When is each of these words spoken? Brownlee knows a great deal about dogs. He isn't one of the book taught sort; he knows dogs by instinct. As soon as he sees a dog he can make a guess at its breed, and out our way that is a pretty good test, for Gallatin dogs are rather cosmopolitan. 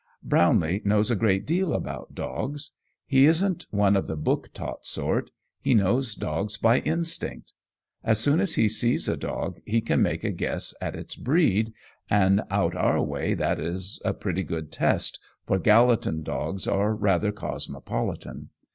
Brownlee 0.23 0.81
knows 0.83 1.11
a 1.11 1.15
great 1.15 1.45
deal 1.45 1.73
about 1.73 2.15
dogs. 2.15 2.71
He 3.05 3.25
isn't 3.27 3.67
one 3.69 3.95
of 3.95 4.07
the 4.07 4.15
book 4.15 4.49
taught 4.51 4.83
sort; 4.83 5.29
he 5.61 5.75
knows 5.75 6.15
dogs 6.15 6.57
by 6.57 6.79
instinct. 6.79 7.53
As 8.03 8.17
soon 8.19 8.39
as 8.39 8.55
he 8.55 8.67
sees 8.67 9.07
a 9.07 9.15
dog 9.15 9.59
he 9.63 9.79
can 9.79 10.01
make 10.01 10.23
a 10.23 10.31
guess 10.31 10.73
at 10.81 10.95
its 10.95 11.15
breed, 11.15 11.71
and 12.09 12.41
out 12.49 12.73
our 12.75 12.99
way 13.03 13.35
that 13.35 13.59
is 13.59 14.01
a 14.03 14.11
pretty 14.15 14.41
good 14.43 14.71
test, 14.71 15.19
for 15.45 15.59
Gallatin 15.59 16.23
dogs 16.23 16.65
are 16.65 16.95
rather 16.95 17.31
cosmopolitan. 17.31 18.49